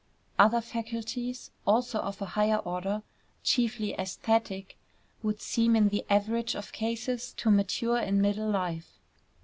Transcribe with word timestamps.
Other 0.39 0.61
faculties 0.61 1.51
also 1.63 1.99
of 1.99 2.23
a 2.23 2.33
high 2.33 2.55
order, 2.55 3.03
chiefly 3.43 3.93
æsthetic, 3.99 4.69
would 5.21 5.39
seem 5.41 5.75
in 5.75 5.89
the 5.89 6.03
average 6.09 6.55
of 6.55 6.71
cases 6.73 7.33
to 7.37 7.51
mature 7.51 7.99
in 7.99 8.19
middle 8.19 8.49
life. 8.49 8.97